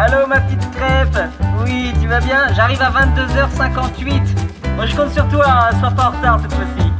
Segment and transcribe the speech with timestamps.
[0.00, 1.18] Allô ma petite crêpe
[1.64, 2.52] Oui, tu vas bien?
[2.54, 4.22] J'arrive à 22h58.
[4.76, 6.92] Moi je compte sur toi, hein, sois pas en retard cette fois-ci.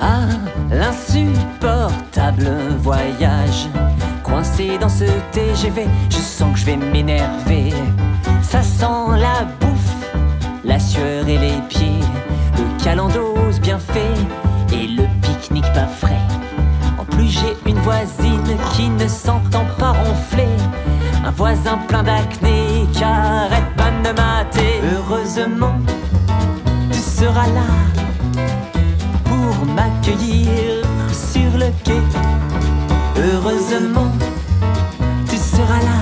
[0.00, 0.28] Ah,
[0.70, 2.48] l'insupportable
[2.78, 3.66] voyage.
[4.22, 7.74] Coincé dans ce TGV, je sens que je vais m'énerver.
[8.42, 10.14] Ça sent la bouffe,
[10.62, 11.98] la sueur et les pieds,
[12.56, 14.14] le calendos bien fait
[14.72, 16.22] et le pique-nique pas frais.
[16.96, 20.46] En plus, j'ai une voisine qui ne s'entend pas ronfler.
[21.26, 24.80] Un voisin plein d'acné qui arrête pas de me mater.
[24.92, 25.74] Heureusement,
[26.92, 27.70] tu seras là
[29.24, 32.02] pour m'accueillir sur le quai.
[33.16, 34.12] Heureusement,
[35.30, 36.00] tu seras là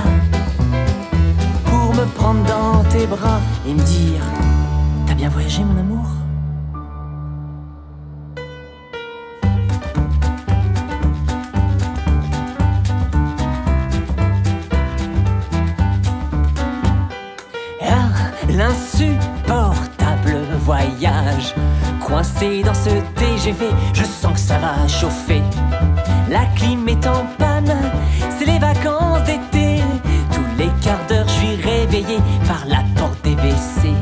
[1.65, 4.23] pour me prendre dans tes bras et me dire
[5.07, 6.05] T'as bien voyagé, mon amour?
[19.47, 21.55] L'insupportable voyage.
[22.05, 25.41] Coincé dans ce TGV, je sens que ça va chauffer.
[26.29, 27.75] La clim est en panne,
[28.37, 29.81] c'est les vacances d'été.
[30.31, 33.93] Tous les quarts d'heure, je suis réveillé par la porte des WC.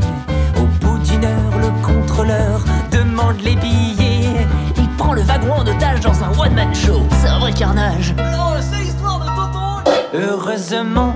[0.58, 4.46] Au bout d'une heure, le contrôleur demande les billets.
[4.78, 7.02] Il prend le wagon en otage dans un one-man show.
[7.22, 8.14] C'est un vrai carnage.
[10.14, 11.16] Heureusement,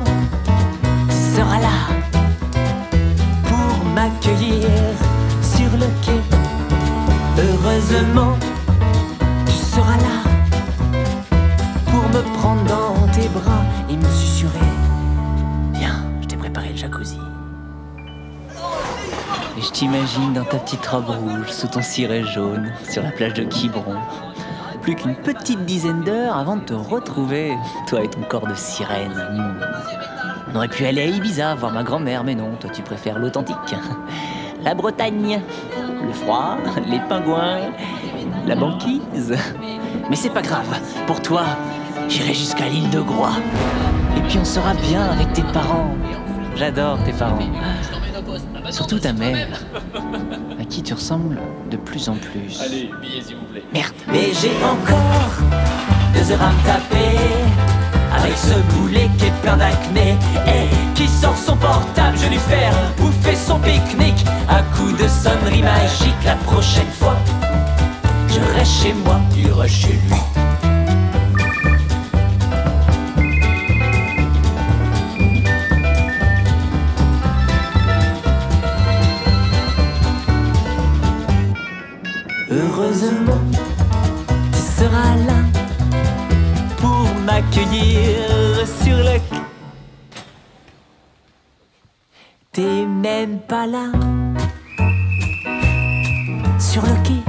[4.05, 4.69] m'accueillir
[5.41, 6.21] sur le quai.
[7.37, 8.37] Heureusement,
[9.47, 10.17] tu seras là
[11.85, 14.73] pour me prendre dans tes bras et me susurrer.
[15.73, 17.19] Viens, je t'ai préparé le jacuzzi.
[19.57, 23.33] Et je t'imagine dans ta petite robe rouge, sous ton ciré jaune, sur la plage
[23.33, 23.95] de Quiberon.
[24.81, 27.55] Plus qu'une petite dizaine d'heures avant de te retrouver,
[27.87, 29.13] toi et ton corps de sirène.
[29.31, 30.34] Hmm.
[30.55, 33.75] On aurait pu aller à Ibiza voir ma grand-mère, mais non, toi tu préfères l'authentique.
[34.63, 35.41] La Bretagne,
[36.01, 36.55] le froid,
[36.89, 37.59] les pingouins,
[38.47, 39.35] la banquise.
[40.09, 41.43] Mais c'est pas grave, pour toi,
[42.07, 43.33] j'irai jusqu'à l'île de Groix.
[44.15, 45.93] Et puis on sera bien avec tes parents.
[46.55, 47.37] J'adore tes parents.
[48.69, 49.59] Surtout ta mère,
[50.57, 51.37] à qui tu ressembles
[51.69, 52.61] de plus en plus.
[52.61, 53.63] Allez, billet s'il vous plaît.
[53.73, 53.93] Merde.
[54.13, 55.33] Et j'ai encore
[56.13, 57.34] deux heures à me taper
[58.25, 62.17] avec ce boulet qui est plein d'acné et qui sort son portable.
[62.17, 66.23] Je lui faire bouffer son pique-nique à coup de sonnerie magique.
[66.23, 67.17] La prochaine fois,
[68.29, 70.15] je reste chez moi, il reste chez lui.
[82.51, 83.41] Heureusement,
[84.53, 85.37] tu seras là
[86.77, 89.15] pour m'accueillir sur le.
[92.51, 93.91] T'es même pas là
[96.59, 97.21] sur le quai.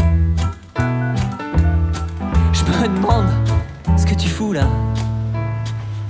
[2.53, 3.27] Je me demande
[3.97, 4.67] ce que tu fous là.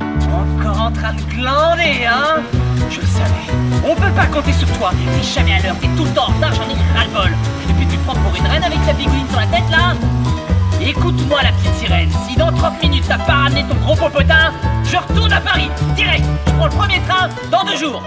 [0.01, 2.43] Encore en train de glander, hein?
[2.91, 3.47] Je le savais.
[3.89, 4.91] On peut pas compter sur toi.
[4.91, 6.33] T'es jamais à l'heure, t'es tout le temps
[13.17, 14.53] t'as pas ramené ton gros popotin,
[14.85, 16.25] je retourne à Paris, direct.
[16.47, 18.03] Je prends le premier train dans deux jours.